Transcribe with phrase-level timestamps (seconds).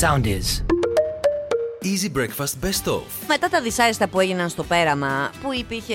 [0.00, 0.62] Sound is.
[1.84, 3.02] Easy Breakfast Best Of.
[3.28, 5.94] Μετά τα δυσάρεστα που έγιναν στο πέραμα, που υπήρχε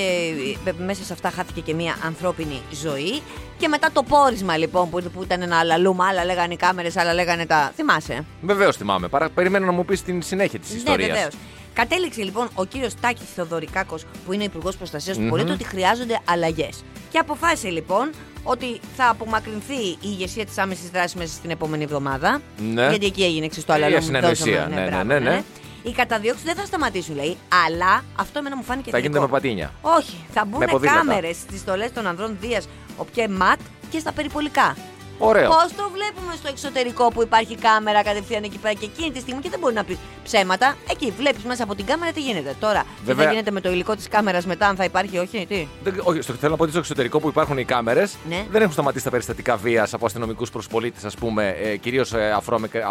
[0.65, 3.21] ε, μέσα σε αυτά χάθηκε και μια ανθρώπινη ζωή.
[3.57, 7.13] Και μετά το πόρισμα λοιπόν που, που ήταν ένα αλαλούμα, άλλα λέγανε οι κάμερες, άλλα
[7.13, 7.71] λέγανε τα.
[7.75, 9.07] Θυμάσαι; Βεβαίως θυμάμαι.
[9.07, 9.29] Παρα...
[9.29, 11.07] Περιμένω να μου πεις την συνέχεια της Ναι, ιστορίας.
[11.11, 11.33] βεβαίως.
[11.73, 16.83] Κατέληξε λοιπόν ο κύριος Τάκης Θεοδωρικάκος, που είναι υπουργός προστασίας του πολίτη, ότι χρειάζονται αλλαγές.
[17.11, 18.09] Και αποφάσισε λοιπόν
[18.43, 22.41] ότι θα απομακρυνθεί η ηγεσία της άμεσης δράσης μέσα στην επόμενη εβδομάδα.
[22.73, 22.87] Ναι.
[22.89, 23.89] Γιατί εκεί έγινε εξή το Ε, άλλο.
[23.89, 24.67] η ασυνεννοησία.
[24.73, 25.43] Ναι, ναι, ναι, ναι.
[25.83, 27.37] Οι καταδιώξεις δεν θα σταματήσουν, λέει.
[27.65, 29.33] Αλλά αυτό εμένα μου φάνηκε Θα γίνεται θετικό.
[29.35, 29.71] με πατίνια.
[29.81, 30.97] Όχι, θα μπουν Με ποδήλατα.
[30.97, 34.75] κάμερες στις στολές των ανδρών Δίας, οπιέ ματ και στα περιπολικά.
[35.21, 35.49] Ωραίο.
[35.49, 39.41] Πώς το βλέπουμε στο εξωτερικό που υπάρχει κάμερα κατευθείαν εκεί πέρα και εκείνη τη στιγμή
[39.41, 40.75] και δεν μπορεί να πει ψέματα.
[40.91, 42.55] Εκεί βλέπεις μέσα από την κάμερα τι γίνεται.
[42.59, 43.25] Τώρα, τι Βέβαια.
[43.25, 46.21] θα γίνεται με το υλικό της κάμερας μετά, αν θα υπάρχει, όχι, τι; Δεν, όχι,
[46.21, 48.45] στο, θέλω να πω ότι στο εξωτερικό που υπάρχουν οι κάμερες Ναι.
[48.51, 52.35] δεν έχουν σταματήσει τα περιστατικά βίας από αστυνομικούς προς πολίτες, ας πούμε, ε, κυρίως ε,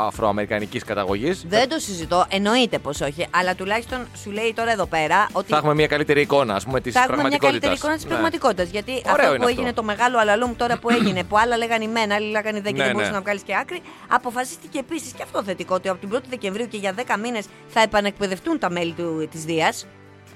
[0.07, 1.45] αφροαμερικανικής καταγωγής.
[1.49, 5.51] Δεν το συζητώ, εννοείται πως όχι, αλλά τουλάχιστον σου λέει τώρα εδώ πέρα ότι.
[5.51, 7.61] Θα έχουμε μια καλύτερη εικόνα, ας πούμε, της θα έχουμε μια πραγματικότητας.
[7.61, 8.69] καλύτερη εικόνα της πραγματικότητας.
[8.71, 9.49] Γιατί Ωραίο αυτό είναι που αυτό.
[9.49, 12.79] έγινε το μεγάλο αλαλούμ τώρα που έγινε, που άλλα λέγανε μένα, άλλοι λέγανε δεν και
[12.79, 13.17] Ναι, δεν μπορούσε ναι.
[13.17, 16.77] να βγάλεις και άκρη, αποφασίστηκε επίσης και αυτό θετικό ότι από την 1η Δεκεμβρίου και
[16.77, 18.95] για 10 μήνες θα επανεκπαιδευτούν τα μέλη
[19.31, 19.87] της Δίας.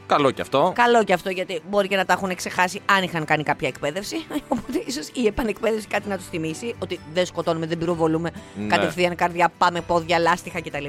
[0.06, 0.72] Καλό κι αυτό.
[0.74, 4.16] Καλό και αυτό γιατί μπορεί και να τα έχουν ξεχάσει αν είχαν κάνει κάποια εκπαίδευση.
[4.48, 8.66] Οπότε ίσως η επανεκπαίδευση κάτι να τους θυμίσει ότι δεν σκοτώνουμε, δεν πυροβολούμε Ναι.
[8.66, 10.86] κατευθείαν καρδιά, πάμε πόδια, λάστιχα κτλ.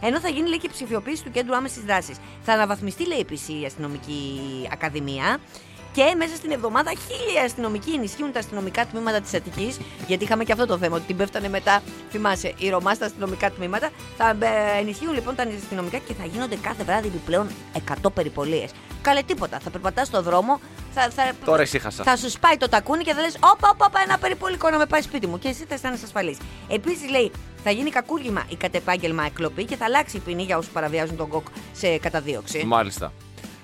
[0.00, 2.16] Ενώ θα γίνει λέει και ψηφιοποίηση του κέντρου άμεσης δράσης.
[2.42, 4.40] Θα αναβαθμιστεί λέει επίσης η αστυνομική
[4.72, 5.38] ακαδημία.
[5.92, 9.78] Και μέσα στην εβδομάδα χίλια αστυνομικοί ενισχύουν τα αστυνομικά τμήματα της Αττικής.
[10.06, 13.50] Γιατί είχαμε και αυτό το θέμα, ότι την πέφτανε μετά, θυμάσαι, οι Ρωμά στα αστυνομικά
[13.50, 13.90] τμήματα.
[14.16, 17.46] Θα ε, ενισχύουν λοιπόν τα αστυνομικά και θα γίνονται κάθε βράδυ επιπλέον
[18.04, 18.70] 100 περιπολίες.
[19.02, 19.58] Καλέ τίποτα.
[19.58, 20.60] Θα περπατάς στο δρόμο,
[20.94, 22.02] θα, θα, Τώρα ησύχασα.
[22.02, 24.86] θα σου σπάει το τακούνι και θα λες: Όπα, όπα, όπα, ένα περιπολικό να με
[24.86, 25.38] πάει σπίτι μου.
[25.38, 26.38] Και εσύ θα αισθάνεσαι ασφαλής.
[26.68, 27.30] Επίσης λέει:
[27.64, 31.16] Θα γίνει κακούργημα η κατ' επάγγελμα εκλοπή και θα αλλάξει η ποινή για όσους παραβιάζουν
[31.16, 32.64] τον κοκ σε καταδίωξη.
[32.66, 33.12] Μάλιστα.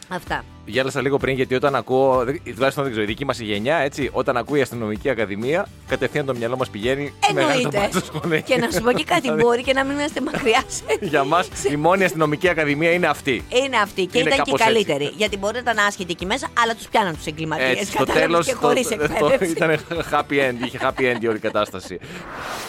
[0.08, 0.44] Αυτά.
[0.70, 4.10] Γέλασα λίγο πριν γιατί όταν ακούω, δεν- τουλάχιστον δεν ξέρω, η δική μας γενιά, έτσι,
[4.12, 7.78] όταν ακούει η αστυνομική ακαδημία, κατευθείαν το μυαλό μας πηγαίνει μεγάλο το Εννοείται.
[7.78, 8.40] μπάτσο σχολείο.
[8.40, 10.62] και να σου πω και κάτι, Δηλαδή, μπορεί και να μην είμαστε μακριά.
[10.66, 13.44] σε- Για μας η μόνη αστυνομική ακαδημία είναι αυτή.
[13.64, 14.84] Είναι αυτή και Είναι ήταν και η κάπως έτσι.
[14.84, 15.12] καλύτερη.
[15.16, 17.70] Γιατί μπορεί να ήταν άσχετη εκεί μέσα, αλλά τους πιάναν τους εγκληματίες.
[17.70, 19.50] Έτσι, στο τέλος και χωρίς εκπαίδευση.
[19.50, 19.78] ήταν
[20.12, 21.98] happy end, είχε happy end η όλη κατάσταση.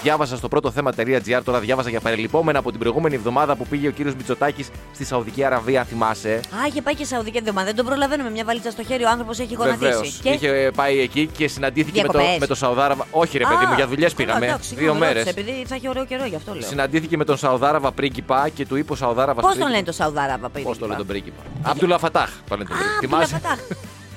[0.03, 3.91] Διάβασα στο πρώτο θέμα.gr, τώρα διάβαζα για παρελειπόμενα από την προηγούμενη εβδομάδα που πήγε ο
[3.91, 6.33] κύριος Μητσοτάκης στη Σαουδική Αραβία, αν θυμάσαι.
[6.33, 7.65] Α, είχε πάει και Σαουδική εβδομάδα.
[7.65, 8.29] Δεν τον προλαβαίνουμε.
[8.29, 9.94] Μια βαλίτσα στο χέρι, ο άνθρωπος έχει Βεβαίως.
[9.94, 10.19] γονατίσει.
[10.22, 10.29] Και...
[10.29, 12.39] Είχε πάει εκεί και συναντήθηκε με το, Διακοπές.
[12.39, 13.05] με το Σαουδάραβα.
[13.11, 14.45] Όχι, ρε παιδί Α, μου, για δουλειές καλά, πήγαμε.
[14.45, 15.23] εντάξει, Δύο συγγνώμη, μέρες.
[15.25, 16.61] ρώτησα, Επειδή θα έχει ωραίο καιρό, γι' αυτό λέω.
[16.67, 19.45] Συναντήθηκε με τον Σαουδάραβα πρίγκιπα και του είπε ο Σαουδάραβας.
[19.45, 20.66] Πώς τον λένε το Σαουδάραβα παιδί.
[20.66, 22.29] Πώ το λένε τον πρίγκιπα; Αμπτούλα Φατάχ.
[22.50, 23.16] Το λένε τον Α, πρίγκιπα.
[23.16, 23.59] Αμπτούλα Θυμάσαι; Φατάχ.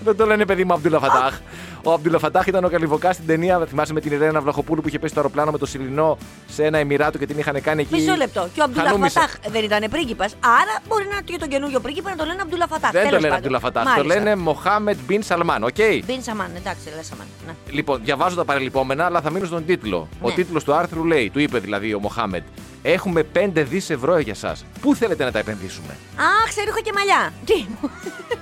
[0.05, 1.39] Δεν το λένε παιδί μου Αμπτούλα Φατάχ.
[1.85, 3.67] Ο Αμπτούλα Φατάχ ήταν ο Καλυβωκάς στην ταινία.
[3.69, 6.79] Θυμάσαι με την Ρένα Βλαχοπούλου που είχε πέσει το αεροπλάνο με το Σειληνό σε ένα
[6.79, 7.95] Εμιράτο και την είχαν κάνει εκεί.
[7.95, 8.49] Μισό λεπτό.
[8.55, 9.21] Και ο Αμπτούλα χανούμισσα.
[9.21, 10.35] Φατάχ δεν ήταν πρίγκιπας.
[10.41, 12.91] Άρα μπορεί να και τον καινούριο πρίγκιπα να το λένε Αμπτούλα Φατάχ.
[12.91, 13.55] Δεν το Τέλος λένε πάντων.
[13.55, 13.85] Αμπτούλα Φατάχ.
[13.85, 14.19] Το Μάλιστα.
[14.19, 15.63] λένε Μοχάμετ Μπιν Σαλμάν.
[15.65, 15.75] ΟΚ.
[16.07, 17.27] Μπιν Σαλμάν, εντάξει, λες Σαμάν.
[17.47, 17.53] Ναι.
[17.71, 20.09] Λοιπόν, διαβάζω τα παρελειπόμενα, αλλά θα μείνω στον τίτλο.
[20.21, 20.35] Ο Ναι.
[20.35, 22.43] τίτλος του άρθρου λέει, του είπε δηλαδή ο Μοχάμετ,
[22.83, 24.57] Έχουμε 5 δις ευρώ για εσάς.
[24.81, 27.33] Πού θέλετε να τα επενδύσουμε; Αχ, ξέρω, είχα και μαλλιά.
[27.45, 27.67] Τι;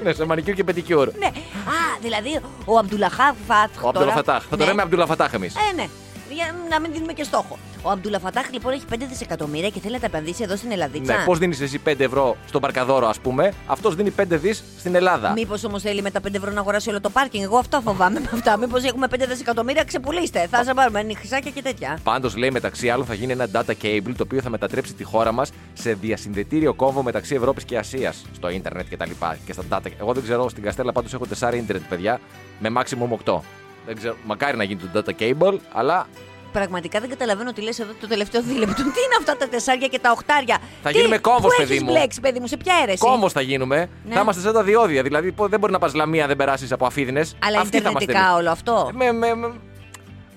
[0.02, 1.08] ναι, σε μανικιούρ και πεντικιούρ.
[1.18, 1.26] ναι.
[1.26, 3.84] Α, δηλαδή ο Αμπτούλα Φατάχ.
[3.84, 4.44] Ο Αμπτούλα Φατάχ.
[4.50, 5.54] Θα το λέμε Αμπτούλα Φατάχ εμείς.
[5.56, 5.88] Ε, ναι.
[6.34, 7.58] Για να μην δίνουμε και στόχο.
[7.82, 11.18] Ο Αμπτούλα Φατάχ λοιπόν έχει 5 δισεκατομμύρια και θέλει να τα επενδύσει εδώ στην Ελλαδίτσα.
[11.18, 14.94] Ναι, πώς δίνεις εσύ 5 ευρώ στον παρκαδόρο, ας πούμε, αυτός δίνει 5 δις στην
[14.94, 15.32] Ελλάδα.
[15.32, 18.20] Μήπως όμως θέλει με τα 5 ευρώ να αγοράσει όλο το πάρκινγκ; Εγώ αυτό φοβάμαι
[18.20, 18.56] με αυτά.
[18.56, 20.46] Μήπως έχουμε 5 δισεκατομμύρια, ξεπουλήστε.
[20.50, 21.98] Θα σας πάρουμε νυχισάκια και τέτοια.
[22.02, 25.32] Πάντως λέει μεταξύ άλλων θα γίνει ένα data cable το οποίο θα μετατρέψει τη χώρα
[25.32, 29.38] μας σε διασυνδετήριο κόμβο μεταξύ Ευρώπης και Ασίας στο ίντερνετ και τα λοιπά.
[29.46, 29.90] Και στα data.
[30.00, 32.20] Εγώ δεν ξέρω, στην Καστέλα πάντως έχω 4 ίντερνετ, παιδιά,
[32.58, 33.40] με maximum 8.
[33.90, 36.06] Δεν ξέρω, μακάρι να γίνει το data cable, αλλά
[36.52, 38.74] Πραγματικά δεν καταλαβαίνω τι λες εδώ το τελευταίο δίλεπτο.
[38.74, 41.82] Τι είναι αυτά τα τεσσάρια και τα οχτάρια; Θα Τι- γίνουμε κόμβος, πού παιδί έχεις
[41.84, 41.90] μου.
[41.92, 43.88] μπλέξει, παιδί μου, σε ποια αίρεση; κόμβος θα γίνουμε.
[44.04, 44.14] Ναι.
[44.14, 45.02] Θα είμαστε σαν τα διόδια.
[45.02, 47.36] Δηλαδή πω- δεν μπορεί να πας λαμία, δεν περάσεις από αφίδινες.
[47.44, 48.90] Αλλά ιντερνετικά όλο αυτό.
[48.94, 49.52] Με, με, με-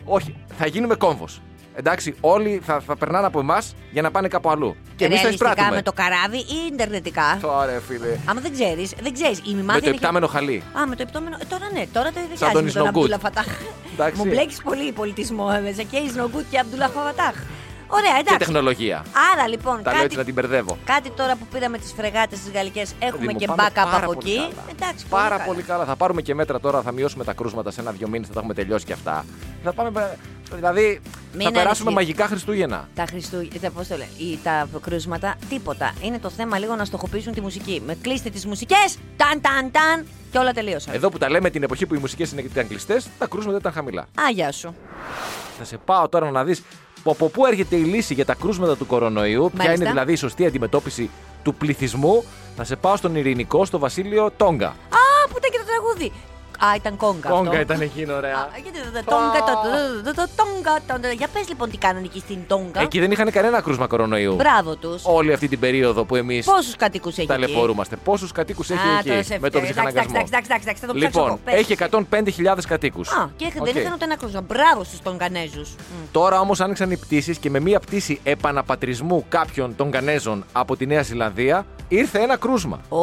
[0.06, 1.42] Όχι, θα γίνουμε κόμβος.
[1.76, 4.76] Εντάξει, όλοι θα, θα περνάνε από εμάς για να πάνε κάπου αλλού.
[4.96, 5.76] Και εμείς θα Ρεαλιστικά εισπράττουμε.
[5.78, 8.18] με το καράβι ή ιντερνετικά; Τώρα, φίλε.
[8.26, 9.38] Άμα δεν ξέρεις, δεν ξέρεις.
[9.38, 10.64] Η Με μημάδια το είναι- επτάμενο χαλί.
[10.80, 11.36] Α, με το επτόμενο.
[11.42, 12.96] Ε, τώρα ναι, τώρα το δεν Σαν χρειάζεται τον με τον Ισνογκούτ.
[12.96, 13.48] Αμπτούλα Φατάχ.
[13.94, 14.18] Εντάξει.
[14.22, 17.36] Μου μπλέκεις πολύ πολιτισμό ε, μέσα και Ισνογκούτ και Αμπτούλα Φατάχ.
[17.88, 18.38] Ωραία, Και εντάξει.
[18.38, 19.06] τεχνολογία.
[19.34, 20.78] Άρα λοιπόν, Τα λέω έτσι κάτι, να την μπερδεύω.
[20.86, 23.96] κάτι τώρα που πήραμε τις φρεγάτες τις γαλλικές, έχουμε Παιδί μου, και πάμε backup πάρα
[23.98, 24.40] από πολύ εκεί.
[24.40, 24.64] καλά.
[24.72, 25.44] Εντάξει, Πάρα καλά.
[25.44, 25.86] πολύ καλά.
[25.86, 28.54] Θα πάρουμε και μέτρα τώρα, θα μειώσουμε τα κρούσματα σε ένα-δυο μήνες, θα τα έχουμε
[28.54, 29.26] τελειώσει και αυτά.
[29.64, 30.18] Θα πάμε.
[30.54, 31.02] Δηλαδή,
[31.34, 31.94] Μην θα περάσουμε ανησυχείς.
[31.94, 32.88] μαγικά Χριστούγεννα.
[32.96, 35.94] Τα Χριστούγεννα, πώς το λέει, ή τα κρούσματα, τίποτα.
[36.02, 37.82] Είναι το θέμα λίγο να στοχοποιήσουν τη μουσική.
[37.86, 40.94] Με κλείστε τις μουσικές, ταν ταν ταν και όλα τελείωσαν.
[40.94, 44.02] Εδώ που τα λέμε την εποχή που οι μουσικές ήταν κλειστές, τα κρούσματα ήταν χαμηλά.
[44.02, 44.76] Α, γεια σου.
[45.58, 46.66] Θα σε πάω τώρα να δεις που
[47.12, 49.74] από πού έρχεται η λύση για τα κρούσματα του κορονοϊού, ποια Μάλιστα.
[49.74, 51.10] είναι δηλαδή η σωστή αντιμετώπιση
[51.44, 52.24] του πληθυσμού,
[52.56, 54.68] θα σε πάω στον Ειρηνικό, στο Βασίλειο Τόγκα.
[54.68, 56.12] Α, που ήταν και το τραγούδι.
[56.60, 57.30] Α, ήταν κόγκα.
[57.30, 57.62] Τόγκα αυτό.
[57.62, 58.50] ήταν εκείνο, Α, ωραία.
[58.64, 61.78] γιατί το- το Τόγκα, το- το- το- το Τόγκα, το- το- Για πες λοιπόν τι
[61.78, 62.82] κάνανε εκεί στην Τόγκα.
[62.82, 64.36] Εκεί δεν είχαν κανένα κρούσμα κορονοϊού.
[64.36, 65.02] Μπράβο τους.
[65.06, 67.96] Όλη αυτή την περίοδο που εμείς Πόσους κατοίκους έχει εκεί; ταλαιπωρούμαστε.
[67.96, 69.64] Πόσους κατοίκους έχει Α, τώρα εκεί σε με τον φταίει.
[69.64, 71.40] ψυχαναγκασμό; Εντάξει, εντάξει, εντάξει, θα το ψάξω Λοιπόν, εγώ.
[71.44, 71.54] Πες.
[71.60, 73.10] έχει 105.000 κατοίκους.
[73.12, 74.42] Α, και δεν είχαν ούτε ένα κρούσμα.
[74.42, 75.66] Μπράβο στους Τονγκανέζου.
[76.12, 80.86] Τώρα όμως άνοιξαν οι πτήσεις και με μία πτήση επαναπατρισμού κάποιων των Κανέζων από τη
[80.86, 82.80] Νέα Ζηλανδία ήρθε ένα κρούσμα.
[82.90, 82.98] Ω.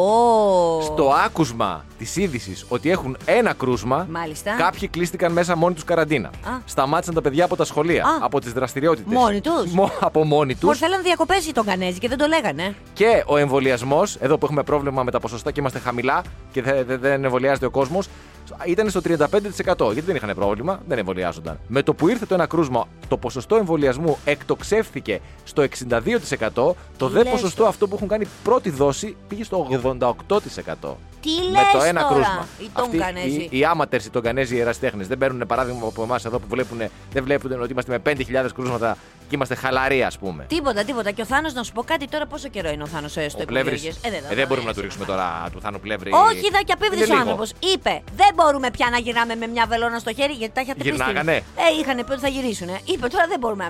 [0.81, 4.51] Στο άκουσμα της είδησης ότι έχουν ένα κρούσμα, Μάλιστα.
[4.55, 6.27] κάποιοι κλείστηκαν μέσα μόνοι τους καραντίνα.
[6.27, 6.51] Α.
[6.65, 8.09] Σταμάτησαν τα παιδιά από τα σχολεία, Α.
[8.21, 9.13] από τις δραστηριότητες.
[9.13, 10.63] Μόνοι τους; από μόνοι τους.
[10.63, 12.75] Μόλι θέλανε διακοπές οι Τονγκανέζοι και δεν το λέγανε.
[12.93, 16.83] Και ο εμβολιασμός, εδώ που έχουμε πρόβλημα με τα ποσοστά και είμαστε χαμηλά και δεν,
[16.87, 18.07] δεν, δεν εμβολιάζεται ο κόσμος,
[18.65, 19.93] ήταν στο 35%.
[19.93, 21.59] Γιατί δεν είχαν πρόβλημα, δεν εμβολιάζονταν.
[21.67, 26.73] Με το που ήρθε το ένα κρούσμα, το ποσοστό εμβολιασμού εκτοξεύθηκε στο 62%.
[26.97, 29.67] Το δε λες ποσοστό τώρα; αυτό που έχουν κάνει πρώτη δόση πήγε στο
[30.77, 31.10] 88%.
[31.21, 32.47] Τι με λες το ένα τώρα, κρούσμα.
[32.59, 33.47] οι Αυτοί Τονγκανέζοι.
[33.51, 36.77] οι, οι άματερς, οι Τονγκανέζοι, οι εραστέχνε δεν παίρνουν παράδειγμα από εμάς εδώ που βλέπουν,
[37.13, 38.11] δεν βλέπουν ότι είμαστε με
[38.43, 40.45] 5.000 κρούσματα και είμαστε χαλαροί, ας πούμε.
[40.47, 41.11] Τίποτα, τίποτα.
[41.11, 43.45] Και ο Θάνος, να σου πω κάτι τώρα, πόσο καιρό είναι ο Θάνος στο Ο
[43.45, 43.83] Πλεύρης.
[43.85, 44.19] Υπουργείο.
[44.29, 46.11] Ε, δεν μπορούμε να του ρίξουμε τώρα του Θάνου Πλεύρη.
[46.13, 47.19] Όχι, είδα και απίβδη Είναι ο λίγο.
[47.19, 47.51] άνθρωπος.
[47.73, 50.85] Είπε, δεν μπορούμε πια να γυρνάμε με μια βελόνα στο χέρι γιατί τα είχατε πεις.
[50.93, 51.35] στην- Γυρνάγανε.
[51.35, 51.43] Ε,
[51.81, 52.67] είχαν πει ότι θα γυρίσουν.
[52.85, 53.65] Είπε, τώρα δεν μπορούμε.
[53.65, 53.69] Α,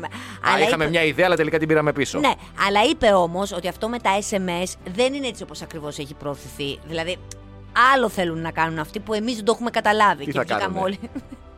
[0.68, 2.20] είχαμε μια ιδέα, αλλά τελικά την πήραμε πίσω.
[2.20, 2.32] Ναι,
[2.68, 6.80] αλλά είπε όμως ότι αυτό με τα SMS δεν είναι έτσι όπως ακριβώς έχει προωθηθεί.
[6.88, 7.18] Δηλαδή,
[7.94, 10.26] άλλο θέλουν να κάνουν αυτοί που εμείς δεν το έχουμε καταλάβει.
[10.26, 11.00] Τι και θα βγήκαμε κάνουνε; όλοι.
[11.02, 11.10] Για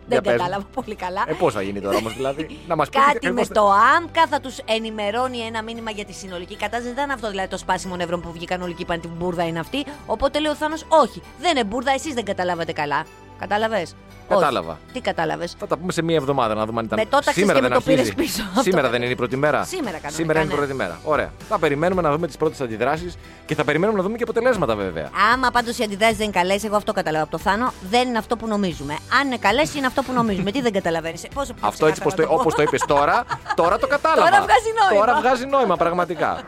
[0.21, 1.24] δεν πες κατάλαβα πολύ καλά.
[1.27, 4.57] Ε, πώς θα γίνει τώρα όμως, δηλαδή; να μας Κάτι με το άμκα θα τους
[4.65, 6.94] ενημερώνει ένα μήνυμα για τη συνολική κατάσταση.
[6.94, 9.60] Δεν είναι αυτό δηλαδή το σπάσιμο νευρών που βγήκαν όλοι και είπαν την μπουρδα είναι
[9.60, 9.86] αυτή.
[10.06, 13.06] Οπότε λέει ο Θάνος, Όχι, δεν είναι μπουρδα, εσείς δεν καταλάβατε καλά.
[13.39, 13.95] Κατάλαβες;
[14.39, 14.77] Κατάλαβα.
[14.94, 17.00] Τι κατάλαβες; Θα τα πούμε σε μία εβδομάδα να δούμε αν ήταν.
[17.00, 18.15] Με το τάξεις Σήμερα και δεν με το πήρες αρχίζει.
[18.15, 18.44] πίσω.
[18.50, 19.63] Αυτό Σήμερα δεν δεν είναι η πρώτη μέρα.
[19.63, 20.59] Σήμερα κανονικά, Σήμερα είναι η ναι.
[20.59, 21.00] πρώτη μέρα.
[21.03, 21.31] Ωραία.
[21.50, 25.09] Θα περιμένουμε να δούμε τις πρώτες αντιδράσεις και θα περιμένουμε να δούμε και αποτελέσματα βέβαια.
[25.33, 28.18] Άμα πάντως οι αντιδράσεις δεν είναι καλές, εγώ αυτό κατάλαβα από το Θάνο, δεν είναι
[28.18, 28.97] αυτό που νομίζουμε.
[29.19, 30.51] Αν είναι καλές, είναι αυτό που νομίζουμε.
[30.51, 32.81] Τι δεν καταλαβαίνεις; Πόσο πιο Αυτό έτσι ξεκάθαρα όπως το, να πω; όπως το είπες
[32.88, 33.25] τώρα,
[33.56, 34.29] τώρα το κατάλαβα.
[34.29, 35.06] Τώρα βγάζει νόημα.
[35.06, 36.41] Τώρα βγάζει νόημα πραγματικά.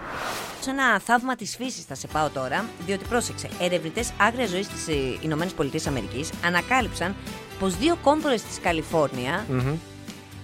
[0.60, 3.50] Σε ένα θαύμα της φύσης θα σε πάω τώρα, διότι πρόσεξε.
[3.60, 7.16] Ερευνητές άγρια ζωής στι ΗΠΑ ανακάλυψαν
[7.60, 9.46] πως δύο κόντορε της καλιφορνια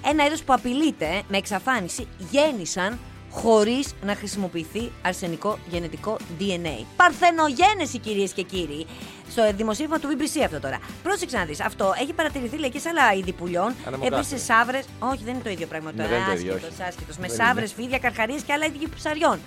[0.06, 3.00] ένα είδος που απειλείται με εξαφάνιση, γέννησαν
[3.32, 6.86] χωρίς να χρησιμοποιηθεί αρσενικό γενετικό DNA.
[6.96, 8.86] Παρθενογένεση, κυρίες και κύριοι.
[9.30, 10.80] Στο δημοσίευμα του BBC αυτό τώρα.
[11.04, 11.60] Πρόσεξε να δεις.
[11.62, 13.74] Αυτό έχει παρατηρηθεί λέει, και σε άλλα είδη πουλιών.
[13.88, 14.18] Ανεμοκάφια.
[14.18, 14.80] Επίση σαύρε.
[15.00, 15.92] Όχι, δεν είναι το ίδιο πράγμα.
[15.92, 16.10] Ναι, τώρα.
[16.10, 16.88] δεν είναι το ίδιο, άσχετος, όχι.
[16.90, 17.18] άσχετος.
[17.18, 17.74] Με Δεν σαύρε, είναι.
[17.76, 19.40] φίδια, καρχαρίες και άλλα είδη ψαριών.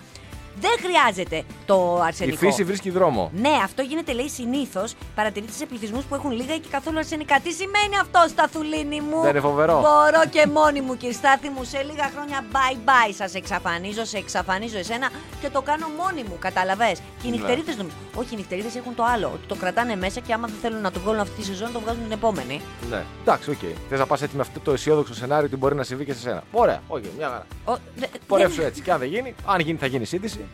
[0.61, 2.37] Δεν χρειάζεται το Η αρσενικό.
[2.37, 3.31] φύση βρίσκει δρόμο.
[3.35, 4.95] Ναι, αυτό γίνεται λέει συνήθως.
[5.15, 7.41] Παρατηρείται σε πληθυσμούς που έχουν λίγα ή και καθόλου αρσενικά.
[7.41, 9.73] Τι σημαίνει αυτό, Σταθουλίνη μου; Δεν είναι φοβερό.
[9.81, 13.12] Μπορώ και μόνη μου, Κυριστάθη μου, σε λίγα χρόνια bye bye.
[13.17, 15.11] Σας εξαφανίζω, σε εξαφανίζω εσένα
[15.41, 16.37] και το κάνω μόνη μου.
[16.39, 17.37] Κατάλαβες; Και οι Ναι.
[17.37, 17.97] νυχτερίδες νομίζω.
[18.15, 19.27] Όχι, οι νυχτερίδες έχουν το άλλο.
[19.35, 21.81] Ότι το κρατάνε μέσα και άμα δεν θέλουν να το βγάλουν αυτή τη σεζόν, το
[21.81, 22.61] βγάζουν την επόμενη.
[22.91, 23.03] Ναι.
[23.23, 23.59] Εντάξει, ΟΚ.
[23.89, 26.21] Θες να πας έτσι με αυτό το αισιόδοξο σενάριο ότι μπορεί να συμβεί και σε
[26.21, 26.43] σένα.
[26.53, 27.47] Ωραία, ΟΚ, μια χαρά.
[27.65, 28.83] Ο, δε- Πορεύσου δεν- έτσι.
[28.83, 30.05] Και αν δεν γίνει, αν γίνει θα γίνει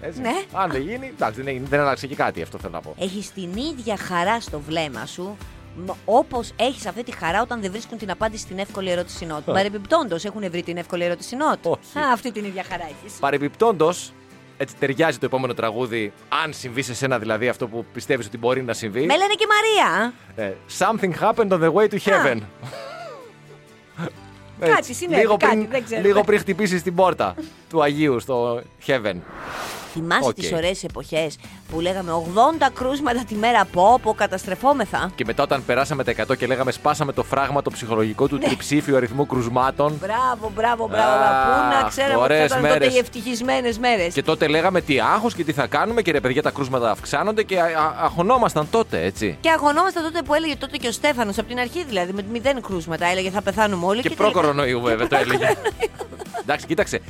[0.01, 0.09] σύντηξη.
[0.09, 0.21] Έτσι.
[0.21, 0.59] Ναι.
[0.61, 2.95] Αν δεν γίνει, εντάξει, δεν, έγινε- δεν άλλαξε και κάτι, αυτό θέλω να πω.
[2.99, 5.37] Έχεις την ίδια χαρά στο βλέμμα σου
[6.05, 9.49] όπως έχεις αυτή τη χαρά όταν δεν βρίσκουν την απάντηση στην εύκολη ερώτηση not.
[9.49, 9.53] Α.
[9.53, 11.67] Παρεμπιπτόντως έχουν βρει την εύκολη ερώτηση not.
[11.67, 11.99] Όχι.
[11.99, 13.19] Α, αυτή την ίδια χαρά έχεις.
[13.21, 14.13] Παρεμπιπτόντως,
[14.57, 16.13] έτσι ταιριάζει το επόμενο τραγούδι,
[16.45, 19.01] αν συμβεί σε σένα δηλαδή αυτό που πιστεύεις ότι μπορεί να συμβεί.
[19.07, 20.13] Με λένε και Μαρία.
[20.37, 22.39] Ε, something happened on the way to heaven.
[24.61, 24.95] Κάτι Έτσι.
[24.95, 26.01] συνέβη, λίγο κάτι, πριν, δεν ξέρω.
[26.03, 27.35] Λίγο πριν χτυπήσεις την πόρτα
[27.71, 29.15] του Αγίου στο heaven.
[29.93, 30.35] Θυμάσαι ΟΚ.
[30.35, 31.37] τις ωραίες εποχές
[31.71, 35.11] που λέγαμε 80 κρούσματα τη μέρα; Πω πω καταστρεφόμεθα.
[35.15, 38.97] Και μετά όταν περάσαμε τα 100 και λέγαμε σπάσαμε το φράγμα το ψυχολογικό του τριψήφιου
[38.97, 39.99] αριθμού κρουσμάτων.
[40.01, 41.23] Μπράβο, μπράβο, μπράβο.
[41.23, 42.95] Αχ, Πού να ξέραμε ότι ωραίες ήταν τότε μέρες.
[42.95, 44.15] οι ευτυχισμένες μέρες.
[44.15, 47.43] Και τότε λέγαμε τι άγχος και τι θα κάνουμε και ρε παιδιά τα κρούσματα αυξάνονται
[47.43, 49.39] και α- α- αγχωνόμασταν τότε έτσι.
[49.41, 52.63] Και αγωνόμαστε τότε που έλεγε τότε και ο Στέφανος από την αρχή δηλαδή με μηδέν
[52.63, 53.07] κρούσματα.
[53.07, 54.01] Έλεγε θα πεθάνουμε όλοι.
[54.03, 55.57] Και τελικά- προ-κορονοϊού βέβαια το έλεγε.
[56.43, 57.01] Εντάξει, κοίταξε.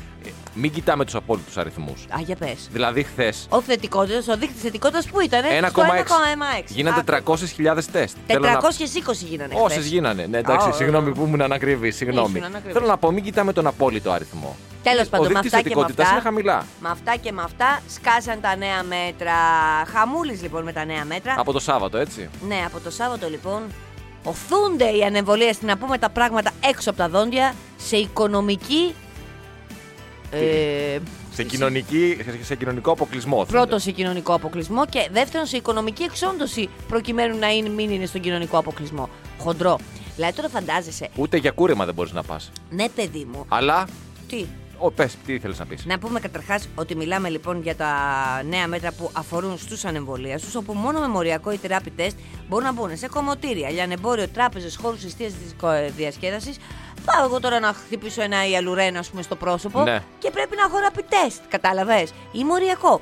[0.56, 2.06] Ε, Μην κοιτάμε τους απόλυτους αριθμούς.
[2.10, 2.68] Α, για πες.
[2.72, 6.74] Δηλαδή, χθες Ο θετικότητας, ο δείκτης θετικότητας που ήταν, 1,6.
[6.74, 8.16] Γίνατε 300.000 τεστ.
[8.26, 9.54] Θέλω να- 420 γίνανε.
[9.56, 9.86] Όσες χθες.
[9.90, 10.26] γίνανε.
[10.26, 11.90] Ναι, εντάξει, Α, συγγνώμη που ήμουν ανακριβή.
[11.90, 12.30] Συγγνώμη.
[12.30, 12.72] Ήσουν ανακριβής.
[12.72, 14.56] Θέλω να πω, μην κοιτάμε τον απόλυτο αριθμό.
[14.82, 16.14] Τέλος Ο πάντων, με δείκτης αυτά και με θετικότητας αυτά.
[16.14, 16.66] είναι χαμηλά.
[16.80, 19.32] Με αυτά και με αυτά σκάσαν τα νέα μέτρα.
[19.92, 21.34] Χαμούλης λοιπόν με τα νέα μέτρα.
[21.38, 22.28] Από το Σάββατο, έτσι.
[22.48, 23.62] Ναι, από το Σάββατο λοιπόν
[24.24, 28.94] οθούνται οι ανεμβολίες να πούμε τα πράγματα έξω από τα δόντια σε οικονομική.
[30.32, 30.98] Ε,
[31.34, 33.44] Σε, κοινωνική, σε- σε κοινωνικό αποκλεισμό.
[33.44, 38.20] Πρώτον σε κοινωνικό αποκλεισμό και δεύτερον σε οικονομική εξόντωση προκειμένου να είναι, μην είναι στον
[38.20, 39.08] κοινωνικό αποκλεισμό.
[39.38, 39.78] Χοντρό.
[40.16, 42.50] Δηλαδή τώρα φαντάζεσαι, Ούτε για κούρεμα δεν μπορείς να πας.
[42.70, 43.86] ναι παιδί μου, Αλλά
[44.28, 44.44] τι,
[44.78, 45.84] Ο, πες, τι ήθελε να πεις.
[45.86, 47.92] Να πούμε καταρχάς ότι μιλάμε λοιπόν για τα
[48.48, 52.14] νέα μέτρα που αφορούν στους ανεμβολία τους, όπου μόνο με μοριακό ή rapid test
[52.48, 55.34] μπορούν να μπουν σε κομμωτήρια, λιανεμπόριο, τράπεζες, χώρους εστίαση
[55.96, 56.56] διασκέδασης.
[57.16, 60.02] Πάω εγώ τώρα να χτυπήσω ένα ιαλουρένα, ας πούμε, στο πρόσωπο Ναι.
[60.18, 61.40] και πρέπει να έχω rapid test.
[61.48, 62.12] Κατάλαβες.
[62.32, 63.00] Ή μοριακό.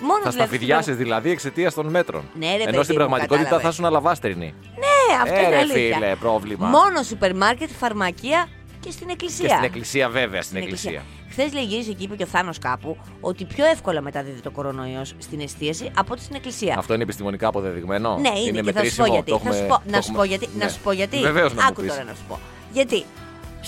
[0.00, 2.22] Μόνος Θα δηλαδή- σταφυδιάσεις δηλαδή εξαιτίας των μέτρων.
[2.34, 3.62] Ναι, ρε, Ενώ παιδί στην μου, πραγματικότητα κατάλαβες.
[3.64, 4.54] θα ήσουν αλαβάστρινη.
[4.62, 5.94] Ναι, αυτό Ε, είναι ρε, αλήθεια.
[5.96, 6.68] φίλε, πρόβλημα.
[6.68, 8.48] Μόνο σούπερ μάρκετ, φαρμακεία
[8.80, 9.46] και στην εκκλησία.
[9.46, 11.02] Και στην εκκλησία, βέβαια, στην εκκλησία.
[11.30, 15.14] Χθες λέει γύρισε και είπε και ο Θάνος κάπου ότι πιο εύκολα μεταδίδει το κορονοϊός
[15.18, 16.74] στην εστίαση από ότι στην εκκλησία.
[16.78, 19.30] Αυτό είναι επιστημονικά αποδεδειγμένο; Ναι, είναι, και θα σου πω μετρήσιμο, γιατί.
[19.30, 20.64] το Θα σου έχουμε- πω, το να, σου έχουμε- πω γιατί Ναι.
[20.64, 21.18] να σου πω γιατί.
[21.20, 21.90] Βεβαίως να μου Άκου πεις.
[21.90, 22.38] τώρα να σου πω.
[22.72, 23.04] Γιατί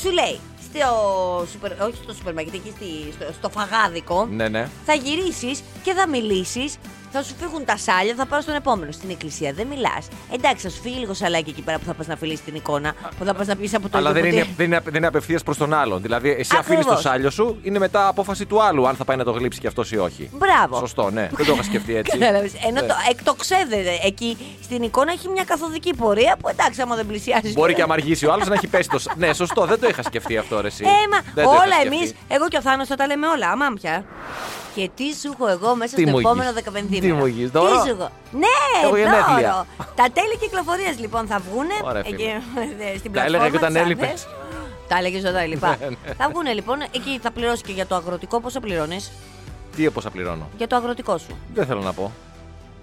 [0.03, 0.41] σου λέει
[0.73, 4.69] στο σούπερ, όχι στο σούπερ μάρκετ, εκεί στη- στο, στο φαγάδικο, Ναι, ναι.
[4.87, 6.77] θα γυρίσεις και θα μιλήσεις
[7.11, 8.93] θα σου φύγουν τα σάλια, θα πάω στον επόμενο.
[8.93, 10.09] Στην εκκλησία δεν μιλάς.
[10.33, 12.95] Εντάξει, θα σου φύγει λίγο σαλάκι εκεί πέρα που θα πας να φιλήσεις την εικόνα,
[13.19, 15.43] που θα πας να πει από το Αλλά δεν είναι, δεν είναι, δεν είναι απευθείας
[15.43, 16.03] προς τον άλλον.
[16.03, 19.25] Δηλαδή, εσύ αφήνεις το σάλιο σου, είναι μετά απόφαση του άλλου αν θα πάει να
[19.25, 20.31] το γλύψει κι αυτός ή όχι.
[20.33, 20.79] Μπράβο.
[20.79, 21.29] Σωστό, ναι.
[21.33, 22.19] δεν το είχα σκεφτεί έτσι.
[22.69, 22.87] Ενώ ναι.
[22.87, 23.99] το εκτοξεύεται.
[24.05, 27.53] Εκεί στην εικόνα έχει μια καθοδική πορεία που εντάξει, άμα δεν πλησιάζει.
[27.53, 29.01] Μπορεί και αμαργήσει ο άλλος να έχει πέσει το.
[29.17, 30.69] Ναι, σωστό, δεν το είχα σκεφτεί αυτό ρε.
[30.69, 33.51] Ε, όλα εμεί, εγώ και ο Θάνος θα τα λέμε όλα.
[33.51, 33.75] Αμάμ.
[34.75, 37.83] Και τι σου έχω εγώ μέσα στο επόμενο 15 τι μου δώρο.
[37.83, 37.91] Τι.
[38.37, 39.67] Ναι, δώρο.
[39.95, 41.67] Τα τέλη κυκλοφορίας λοιπόν θα βγουν
[42.05, 42.29] εκεί,
[42.99, 44.27] στην Τα έλεγα και όταν έλειπες.
[44.89, 46.15] Τα έλεγες όταν ναι, ναι.
[46.19, 49.13] θα βγουν λοιπόν, εκεί θα πληρώσει και για το αγροτικό πόσο πληρώνεις;
[49.77, 51.39] Τι πόσα πληρώνω; Για το αγροτικό σου.
[51.55, 52.13] Δεν θέλω να πω.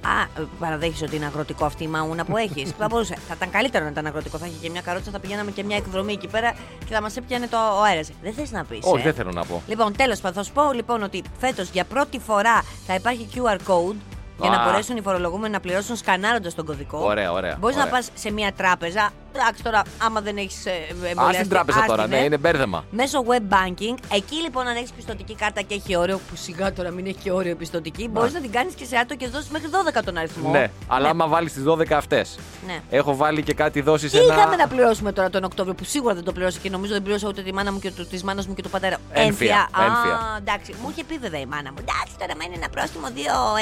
[0.05, 3.15] Α, παραδέχεις ότι είναι αγροτικό αυτή η μαούνα που έχεις; θα μπορούσε.
[3.27, 4.37] Θα ήταν καλύτερο να ήταν αγροτικό.
[4.37, 6.51] Θα είχε και μια καρότσα, θα πηγαίναμε και μια εκδρομή εκεί πέρα
[6.85, 8.09] και θα μας έπιανε το ο αέρας.
[8.21, 8.79] Δεν θες να πεις.
[8.83, 9.61] Όχι, δεν θέλω να πω.
[9.67, 13.57] Λοιπόν, τέλος πάντων, θα σου πω λοιπόν ότι φέτος για πρώτη φορά θα υπάρχει QR
[13.67, 13.95] code
[14.39, 14.63] για να Α.
[14.65, 16.97] μπορέσουν οι φορολογούμενοι να πληρώσουν σκανάροντας τον κωδικό.
[17.03, 17.93] Ωραία, ωραία, Μπορείς να ωραία.
[17.93, 19.09] πας σε μια τράπεζα.
[19.35, 21.37] Εντάξει τώρα, άμα δεν έχεις εμβολιαστεί.
[21.37, 22.19] Α την τράπεζα τώρα, άστινε.
[22.19, 22.85] ναι, είναι μπέρδεμα.
[22.91, 26.89] Μέσω web banking, εκεί λοιπόν αν έχεις πιστοτική κάρτα και έχει όριο, που σιγά τώρα
[26.91, 29.67] μην έχει και όριο πιστοτική, μπορείς να την κάνεις και σε άτομο και δώσεις μέχρι
[29.97, 30.49] 12 τον αριθμό.
[30.51, 32.39] Ναι, αλλά άμα βάλεις τις 12 αυτές.
[32.67, 32.79] Ναι.
[32.89, 34.33] Έχω βάλει και κάτι δόσει Τι ένα.
[34.33, 37.27] είχαμε να πληρώσουμε τώρα τον Οκτώβριο που σίγουρα δεν το πλήρωσα και νομίζω δεν πλήρωσα
[37.27, 38.97] ούτε τη μάνα μου και της μάνας μου και του πατέρα.
[39.11, 40.35] Ένφια, Α, ένφια.
[40.39, 40.73] εντάξει.
[40.81, 41.77] Μου είχε πει βέβαια η μάνα μου.
[41.79, 43.19] Εντάξει, τώρα με είναι ένα πρόστιμο 2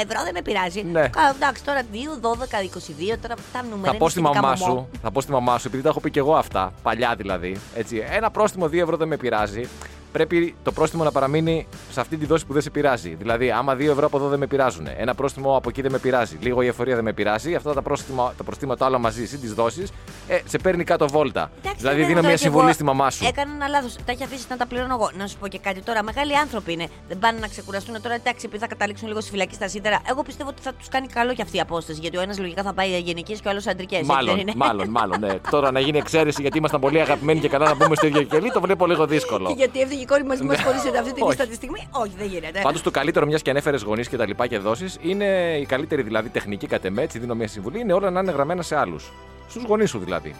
[0.08, 0.82] ευρώ δεν με πειράζει.
[0.82, 1.08] Ναι.
[1.08, 3.92] Κα- εντάξει, τώρα 2, 12, 22, τώρα τα νούμερα.
[3.92, 4.74] Θα πω είναι στη σχετικά μαμά μωμό.
[4.92, 7.56] σου, θα πω στη μαμά σου, επειδή τα έχω πει και εγώ αυτά, παλιά δηλαδή.
[7.74, 9.68] Έτσι, ένα πρόστιμο 2 ευρώ δεν με πειράζει.
[10.14, 13.14] Πρέπει το πρόστιμο να παραμείνει σε αυτή τη δόση που δεν σε πειράζει.
[13.14, 15.98] Δηλαδή, άμα 2 ευρώ από εδώ δεν με πειράζουν, ένα πρόστιμο από εκεί δεν με
[15.98, 19.36] πειράζει, λίγο η εφορία δεν με πειράζει, αυτά τα πρόστιμα, τα προστήματα όλα μαζί ή
[19.36, 19.92] τις δόσεις,
[20.28, 21.50] ε, σε παίρνει κάτω βόλτα.
[21.58, 23.24] Εντάξει, δηλαδή, βέβαια, δίνω τώρα μια κι συμβουλή εγώ στη μαμά σου.
[23.26, 23.96] Έκανα ένα λάθος.
[24.04, 25.10] Τα έχει αφήσει να τα πληρώνω εγώ.
[25.18, 26.02] Να σου πω και κάτι τώρα.
[26.02, 26.86] Μεγάλοι άνθρωποι είναι.
[27.08, 28.14] Δεν πάνε να ξεκουραστούν τώρα.
[28.14, 30.00] Εντάξει, επειδή θα καταλήξουν λίγο στη φυλακή στα σίδερα.
[30.08, 31.98] Εγώ πιστεύω ότι θα τους κάνει καλό και αυτή η απόσταση.
[32.00, 34.06] Γιατί ο ένας λογικά θα πάει γενικέ και ο άλλος αντρικές.
[34.06, 35.20] Μάλλον, μάλλον, μάλλον.
[35.20, 35.34] Ναι.
[35.50, 38.50] Τώρα να γίνει εξαίρεση γιατί ήμασταν πολύ αγαπημένοι και καλά να μπούμε στο ίδιο κελί,
[38.50, 39.48] το βλέπω λίγο δύσκολο.
[39.48, 41.28] Και γιατί έφυγε η κόρη μας μας χωρίσετε αυτή τη Όχι.
[41.30, 42.60] λίστα τη στιγμή; Όχι, δεν γίνεται.
[42.62, 46.02] Πάντως το καλύτερο, μιας και ανέφερες γονείς και τα λοιπά και δόσεις, είναι η καλύτερη
[46.02, 49.12] δηλαδή τεχνική κατ' εμέ, έτσι δίνω μια συμβουλή, είναι όλα να είναι γραμμένα σε άλλους.
[49.48, 50.34] Στους γονείς σου δηλαδή.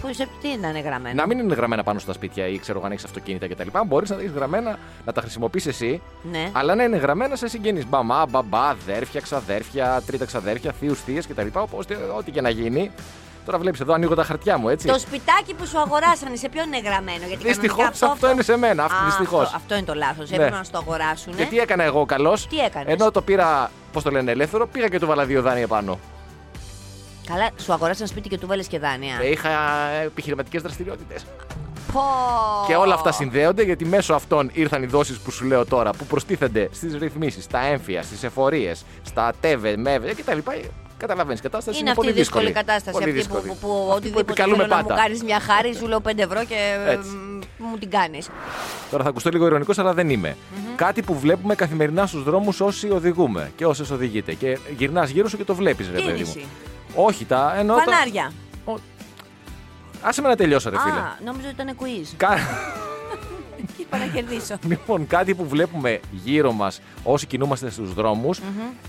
[0.00, 1.14] Πού είσαι, τι να είναι γραμμένο.
[1.14, 3.68] Να μην είναι γραμμένα πάνω στα σπίτια ή ξέρω εγώ αν έχεις αυτοκίνητα κτλ.
[3.86, 6.50] Μπορείς να τα έχεις γραμμένα, να τα χρησιμοποιείς εσύ, Ναι.
[6.52, 7.86] αλλά να είναι γραμμένα σε συγγενείς.
[7.86, 11.46] Μπαμά, μπαμπά, αδέρφια, ξαδέρφια, τρίτα ξαδέρφια, θείους, θείες κτλ.
[11.52, 12.90] Οπότε ό,τι και να γίνει.
[13.44, 14.86] Τώρα βλέπεις εδώ ανοίγω τα χαρτιά μου, έτσι.
[14.86, 17.26] Το σπιτάκι που σου αγοράσανε, σε ποιον είναι γραμμένο.
[17.26, 19.42] Γιατί Δυστυχώς, κανονικά αυτό είναι σε μένα, αυτό- Α, δυστυχώς.
[19.44, 20.30] Αυτό, αυτό είναι το λάθος.
[20.30, 20.36] Ναι.
[20.36, 21.36] Έπρεπε να στο αγοράσουν.
[21.36, 24.88] Και τι έκανα εγώ καλός; Τι έκανες; Ενώ το πήρα, πώς το λένε, ελεύθερο, πήγα
[24.88, 25.98] και του βάλα δύο δάνεια πάνω.
[27.26, 29.18] Καλά, σου αγοράσαν σπίτι και του βάλες και δάνεια.
[29.22, 29.50] Ε, είχα
[30.04, 31.24] επιχειρηματικές δραστηριότητες.
[31.92, 32.00] Πω.
[32.66, 36.04] Και όλα αυτά συνδέονται γιατί μέσω αυτών ήρθαν οι δόσεις που σου λέω τώρα, που
[36.04, 40.38] προστίθενται στις ρυθμίσεις, στα έμφυα, στις εφορίες, στα τέβε, μέβε κτλ.
[41.02, 42.64] Καταλαβαίνεις, η κατάσταση είναι, Είναι αυτή η πολύ δύσκολη δύσκολη.
[42.66, 42.98] κατάσταση.
[42.98, 43.48] Πολύ αυτή που, δύσκολη.
[43.48, 45.00] που, που Αυτή που οτιδήποτε επικαλούμε θέλω να μου πάντα.
[45.02, 47.08] κάνεις μια χάρη, σου λέω 5 ευρώ και Έτσι.
[47.58, 48.28] μ, μου την κάνεις.
[48.90, 50.36] Τώρα θα ακουστώ λίγο ηρωνικός, αλλά δεν είμαι.
[50.76, 54.32] Κάτι που βλέπουμε καθημερινά στους δρόμους όσοι οδηγούμε και όσες οδηγείτε.
[54.34, 56.14] Και γυρνάς γύρω σου και το βλέπεις, ρε παιδί μου.
[56.14, 56.44] Κίνηση.
[56.94, 57.76] Όχι, τα εννοώ.
[57.76, 58.32] τα- Φανάρια.
[58.64, 58.78] Ο-
[60.02, 60.92] Άσε με να τελειώσω, ρε φίλε.
[61.00, 62.14] Α, νόμιζα ότι ήταν quiz.
[63.92, 64.54] Κα- Και είπα να κερδίσω.
[64.66, 68.30] Λοιπόν, κάτι που βλέπουμε γύρω μας όσοι κινούμαστε στους δρομου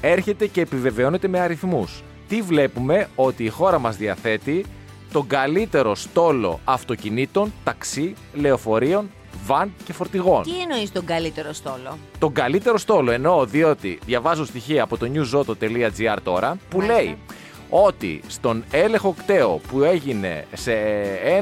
[0.02, 2.04] έρχεται και επιβεβαιώνεται με αριθμούς.
[2.28, 4.66] Τι βλέπουμε, ότι η χώρα μας διαθέτει
[5.12, 9.10] τον καλύτερο στόλο αυτοκινήτων, ταξί, λεωφορείων,
[9.46, 10.44] βαν και φορτηγών.
[10.44, 16.18] Τι εννοείς τον καλύτερο στόλο; Τον καλύτερο στόλο εννοώ διότι διαβάζω στοιχεία από το newzoto.gr
[16.24, 17.02] τώρα που Μάλιστα.
[17.02, 17.18] λέει
[17.70, 20.72] ότι στον έλεγχο κταίο που έγινε σε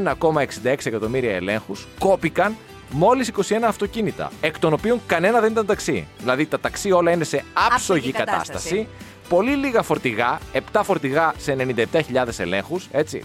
[0.04, 2.56] 1,66 εκατομμύρια ελέγχους κόπηκαν
[2.92, 6.08] μόλις 21 αυτοκίνητα, εκ των οποίων κανένα δεν ήταν ταξί.
[6.20, 8.48] Δηλαδή τα ταξί όλα είναι σε άψογη Άψογη κατάσταση.
[8.48, 8.88] κατάσταση.
[9.30, 10.40] Πολύ λίγα φορτηγά,
[10.74, 13.24] 7 φορτηγά σε 97.000 ελέγχους, έτσι.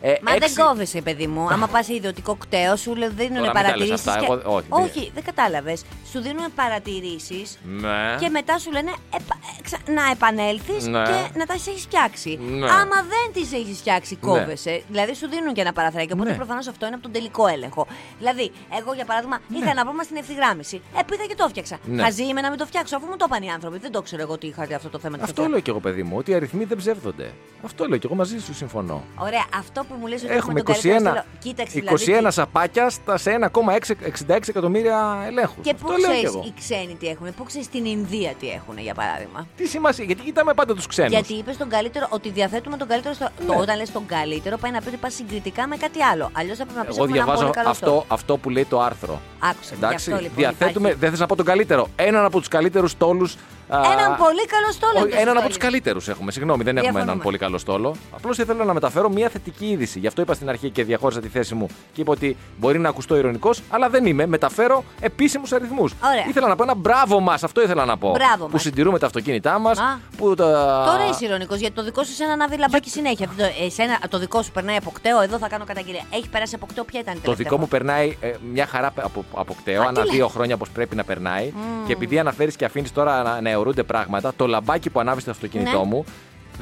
[0.00, 1.48] Ε, Μα έξι- δεν κόβεσαι, παιδί μου.
[1.50, 4.08] Άμα πας σε ιδιωτικό κταίο, σου λέ- δίνουν Τώρα μην τα λες παρατηρήσει.
[4.10, 5.84] αυτά, εγώ- όχι, δεν- όχι, δεν κατάλαβες.
[6.12, 8.16] Σου δίνουν παρατηρήσεις Ναι.
[8.20, 11.02] και μετά σου λένε «Επα- εξα- να επανέλθεις Ναι.
[11.02, 12.38] και να τα έχεις φτιάξει.
[12.50, 12.66] Ναι.
[12.70, 14.82] Άμα δεν τις έχεις φτιάξει, κόβεσαι.
[14.88, 16.12] Δηλαδή σου δίνουν και ένα παραθυράκι.
[16.12, 16.36] Οπότε Ναι.
[16.36, 17.86] προφανώς αυτό είναι από τον τελικό έλεγχο.
[18.18, 20.80] Δηλαδή, εγώ για παράδειγμα είχα ένα πρόβλημα στην ευθυγράμμιση.
[20.98, 21.78] Ε, πήγα και το φτιάξα.
[21.84, 22.02] Ναι.
[22.02, 23.78] Χαζή είμαι να μην το φτιάξω, αφού μου το είπαν οι άνθρωποι.
[23.78, 25.16] Δεν το ξέρω εγώ τι είχα αυτό το θέμα.
[25.16, 27.32] της Αυτό λέω κι εγώ, παιδί μου, ότι οι αριθμοί δεν ψεύδονται.
[27.64, 29.02] Αυτό λέω κι εγώ μαζί σου συμφωνώ.
[29.18, 31.24] Ωραία, αυτό που μου λες ότι Έχουμε τον καλύτερο 21, στήλο.
[31.38, 35.56] Κοίταξε, 21 δηλαδή, σαπάκια στα- σε 1,66 εκατομμύρια ελέγχους.
[35.64, 36.42] Και Αυτό πού λέω κι ξέρεις εγώ.
[36.46, 39.46] οι ξένοι τι έχουν, πού ξέρεις την Ινδία τι έχουν, για παράδειγμα.
[39.56, 41.10] Τι σημασία, γιατί κοιτάμε πάντα τους ξένους.
[41.12, 43.28] Γιατί είπες τον καλύτερο, ότι διαθέτουμε τον καλύτερο στο.
[43.40, 43.46] Ναι.
[43.54, 46.30] Το, όταν λες τον καλύτερο, πάει να πει ότι πας συγκριτικά με κάτι άλλο.
[46.32, 48.04] Αλλιώς θα πρέπει να πεις Εγώ ότι ένα πολύ διαβάζω καλό αυτό, στόλο.
[48.08, 49.20] αυτό που λέει το άρθρο.
[49.38, 49.74] Άκουσα.
[49.74, 50.98] γι' Εντάξει, αυτό, λοιπόν, διαθέτουμε, υπάρχει.
[50.98, 51.88] δεν θες να πω τον καλύτερο.
[51.96, 53.36] Έναν από τους καλύτερους στόλους.
[53.68, 54.92] Έναν πολύ καλό στόλο.
[54.96, 55.70] Όχι, είναι το έναν από τους στόλι.
[55.70, 56.32] καλύτερους έχουμε.
[56.32, 57.12] Συγγνώμη, δεν έχουμε Διαφωνούμε.
[57.12, 57.94] έναν πολύ καλό στόλο.
[58.14, 59.98] Απλώς ήθελα να μεταφέρω μια θετική είδηση.
[59.98, 62.88] Γι' αυτό είπα στην αρχή και διαχώρισα τη θέση μου και είπα ότι μπορεί να
[62.88, 64.26] ακουστώ ηρωνικός, αλλά δεν είμαι.
[64.26, 65.92] Μεταφέρω επίσημους αριθμούς.
[66.04, 66.24] Ωραία.
[66.28, 68.10] Ήθελα να πω ένα μπράβο μας, αυτό ήθελα να πω.
[68.10, 68.62] Μπράβο που μας.
[68.62, 69.78] συντηρούμε τα αυτοκίνητά μας.
[69.78, 69.98] Α.
[70.16, 70.44] Που τα...
[70.86, 73.26] Τώρα είσαι ηρωνικός γιατί το δικό σου σε ένα ανάβει λαμπάκι συνέχεια.
[73.28, 76.02] Αυτό Το, εσένα, το δικό σου περνάει από κταίο, εδώ θα κάνω καταγγελία.
[76.10, 78.66] Έχει περάσει από κταίο, ποια ήταν η Το τελευταία δικό μου φορά; περνάει ε, μια
[78.66, 80.32] χαρά από, από κταίο, Α, ανά τι δύο λες.
[80.34, 81.52] χρόνια όπω πρέπει να περνάει.
[81.86, 85.30] Και επειδή αναφέρεις και αφήνεις τώρα να, να αιωρούνται πράγματα, το λαμπάκι που ανάβει στο
[85.30, 85.84] αυτοκίνητό Ναι.
[85.84, 86.04] μου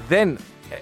[0.09, 0.39] δεν,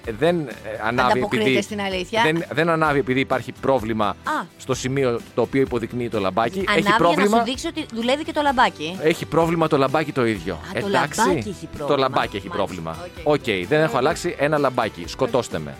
[0.06, 0.52] ε, δεν ε,
[0.86, 1.62] ανάβει Ανταποκρίνεται επειδή.
[1.64, 2.22] στην αλήθεια.
[2.22, 4.14] Δεν, δεν ανάβει επειδή υπάρχει πρόβλημα Α.
[4.58, 6.58] στο σημείο το οποίο υποδεικνύει το λαμπάκι.
[6.58, 7.38] Ανάβει έχει για να πρόβλημα.
[7.38, 8.98] σου δείξει ότι δουλεύει και το λαμπάκι.
[9.02, 10.54] Έχει πρόβλημα το λαμπάκι το ίδιο.
[10.54, 11.18] Α, το Εντάξει.
[11.20, 11.88] λαμπάκι έχει πρόβλημα.
[11.88, 12.64] Το λαμπάκι έχει Μάλιστα.
[12.66, 12.96] πρόβλημα.
[13.24, 13.32] OK.
[13.34, 15.04] OK, δεν έχω αλλάξει ένα λαμπάκι.
[15.06, 15.74] Σκοτώστε με.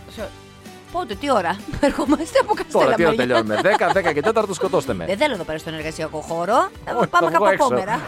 [0.93, 2.85] Πότε, τι ώρα; Ερχόμαστε από Καστέλα.
[2.85, 3.27] Τώρα τι ώρα Μαρία.
[3.45, 3.61] τελειώνουμε;
[4.05, 5.05] 10, 10 και 4 σκοτώστε με.
[5.07, 6.69] Δεν θέλω εδώ πέρα στον εργασιακό χώρο.
[6.85, 7.65] Θα Όχι, πάμε θα βγω κάπου έξω.
[7.67, 8.01] απόμερα.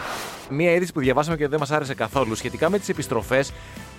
[0.49, 3.51] Μία είδηση που διαβάσαμε και δεν μας άρεσε καθόλου σχετικά με τις επιστροφές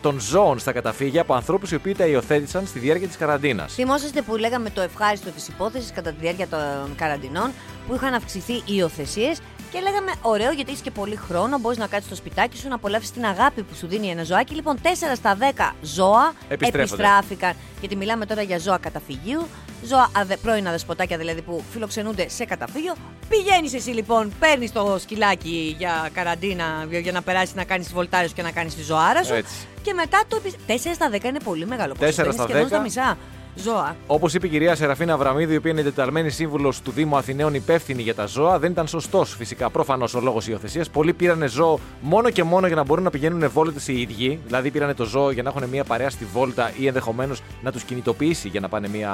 [0.03, 3.73] των ζώων στα καταφύγια από ανθρώπους οι οποίοι τα υιοθέτησαν στη διάρκεια της καραντίνας.
[3.75, 7.51] Θυμόσαστε που λέγαμε το ευχάριστο της υπόθεσης κατά τη διάρκεια των καραντινών
[7.89, 9.39] που είχαν αυξηθεί οι υιοθεσίες
[9.75, 12.75] και λέγαμε ωραίο γιατί έχεις και πολύ χρόνο, μπορείς να κάτσεις στο σπιτάκι σου να
[12.75, 14.55] απολαύσεις την αγάπη που σου δίνει ένα ζωάκι.
[14.55, 17.03] Λοιπόν, 4 στα 10 ζώα Επιστρέφονται.
[17.05, 17.53] επιστράφηκαν.
[17.81, 19.47] Γιατί μιλάμε τώρα για ζώα καταφυγίου,
[19.85, 22.95] ζώα αδε, πρώινα δεσποτάκια δηλαδή που φιλοξενούνται σε καταφύγιο.
[23.29, 28.33] Πηγαίνεις εσύ λοιπόν, παίρνεις το σκυλάκι για καραντίνα, για, για να περάσεις να κάνεις βολτάρες
[28.33, 29.35] και να κάνεις τη ζωάρα σου.
[29.35, 29.55] Έτσι.
[29.83, 30.37] Και μετά το.
[30.37, 32.05] επι- 4 στα 10 είναι πολύ μεγάλο ποσοστό.
[32.07, 32.67] Τέσσερα Είναι στα σχεδόν 10.
[32.69, 33.19] στα μισά
[33.55, 33.97] ζώα.
[34.07, 38.03] Όπως είπε η κυρία Σεραφίνα Αβραμίδη, η οποία είναι εντεταλμένη σύμβουλος του Δήμου Αθηναίων υπεύθυνη
[38.03, 40.91] για τα ζώα, δεν ήταν σωστός φυσικά προφανώς ο λόγος υιοθεσίας.
[40.91, 44.41] Πολλοί πήρανε ζώο μόνο και μόνο για να μπορούν να πηγαίνουν βόλτες οι ίδιοι.
[44.47, 47.83] Δηλαδή πήρανε το ζώο για να έχουν μια παρέα στη βόλτα ή ενδεχομένως να τους
[47.83, 49.13] κινητοποιήσει για να πάνε μια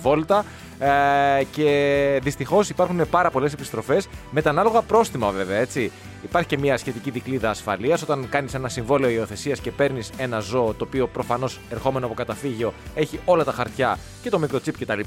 [0.00, 0.44] βόλτα.
[0.78, 0.88] Ε,
[1.52, 5.90] και δυστυχώς υπάρχουν πάρα πολλές επιστροφές με τα ανάλογα πρόστιμα βέβαια, έτσι.
[6.22, 8.02] Υπάρχει και μια σχετική δικλίδα ασφαλείας.
[8.02, 12.72] Όταν κάνεις ένα συμβόλαιο υιοθεσίας και παίρνεις ένα ζώο το οποίο προφανώς ερχόμενο από καταφύγιο
[12.94, 15.00] έχει όλα τα χαρτιά και το μικροτσίπ κτλ.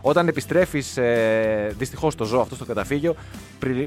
[0.00, 3.14] Όταν επιστρέφεις ε, δυστυχώς το ζώο αυτό στο καταφύγιο,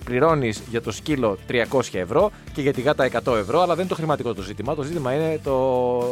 [0.04, 3.62] πληρώνεις για το σκύλο 300 ευρώ και για τη γάτα 100 ευρώ.
[3.62, 4.76] Αλλά δεν είναι το χρηματικό το ζήτημα.
[4.76, 6.04] Το ζήτημα είναι το...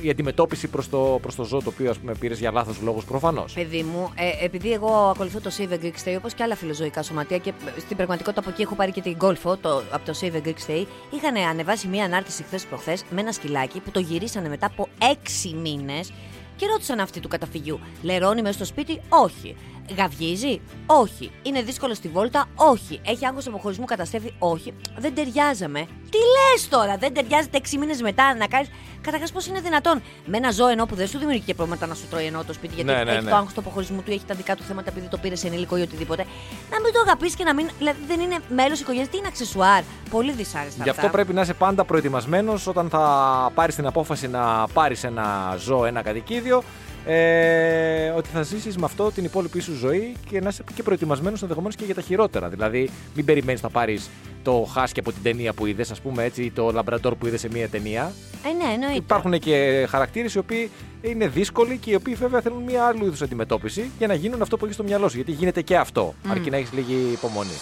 [0.00, 3.04] η αντιμετώπιση προς το, προς το ζώο το οποίο ας πούμε, πήρες για λάθος λόγους
[3.04, 3.52] προφανώς.
[3.52, 7.02] Παιδί μου, ε, επειδή εγώ ακολουθώ το Save a Greek Stay όπω και άλλα φιλοζωικά
[7.02, 10.34] σωματεία και στην πραγματικότητα από εκεί έχω πάρει και την Golfo το, από το Save
[10.34, 14.48] a Greek Stay, είχαν ανεβάσει μία ανάρτηση χθες προχθές με ένα σκυλάκι που το γυρίσανε
[14.48, 16.12] μετά από έξι μήνες
[16.56, 17.80] και ρώτησαν αυτοί του καταφυγιού.
[18.02, 19.56] Λερώνει μέσα στο σπίτι, όχι.
[19.96, 21.30] Γαυγίζει, όχι.
[21.42, 23.00] Είναι δύσκολο στη βόλτα, όχι.
[23.04, 24.74] Έχει άγχος αποχωρισμού, καταστρέφει, όχι.
[24.98, 25.80] Δεν ταιριάζαμε.
[26.10, 28.68] Τι λες τώρα, δεν ταιριάζεται έξι μήνες μετά να κάνεις;
[29.00, 31.94] Καταρχάς, πώς είναι δυνατόν; Με ένα ζώο ενώ που δεν σου δημιουργεί και προβλήματα να
[31.94, 33.30] σου τρώει ενώ το σπίτι, γιατί Ναι, ναι, έχει ναι.
[33.30, 35.76] το άγχος του αποχωρισμού του, έχει τα δικά του θέματα επειδή το πήρες σε ενήλικο
[35.76, 36.26] ή οτιδήποτε.
[36.70, 37.68] Να μην το αγαπήσει και να μην.
[37.78, 40.82] Δηλαδή δεν είναι μέλος οικογένειας, τι είναι αξεσουάρ; Πολύ δυσάρεστα.
[40.82, 41.12] Γι' αυτό αυτά.
[41.12, 46.02] πρέπει να είσαι πάντα προετοιμασμένος όταν θα πάρεις την απόφαση να πάρεις ένα ζώο, ένα
[46.02, 46.62] κατοικίδιο.
[47.06, 51.42] Ε, ότι θα ζήσεις με αυτό την υπόλοιπη σου ζωή και να είσαι και προετοιμασμένος
[51.42, 52.48] ενδεχομένως και για τα χειρότερα.
[52.48, 54.10] Δηλαδή, μην περιμένεις να πάρεις
[54.42, 57.40] το χάσκι από την ταινία που είδες, ας πούμε έτσι, ή το λαμπραντόρ που είδες
[57.40, 58.12] σε μία ταινία.
[58.44, 58.96] Ε, ναι, εννοείται.
[58.96, 60.70] Υπάρχουν και χαρακτήρες οι οποίοι
[61.02, 64.56] είναι δύσκολοι και οι οποίοι βέβαια θέλουν μία άλλου είδους αντιμετώπιση για να γίνουν αυτό
[64.56, 65.16] που έχεις στο μυαλό σου.
[65.16, 67.58] Γιατί γίνεται και αυτό, αρκεί να έχεις λίγη υπομονή.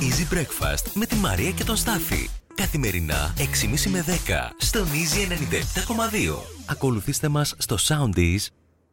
[0.00, 2.28] Easy Breakfast με τη Μαρία και τον Στάφη.
[2.54, 4.10] Καθημερινά 6.30 με 10
[4.56, 6.42] στον Easy 97.2.
[6.66, 8.46] Ακολουθήστε μας στο Soundees,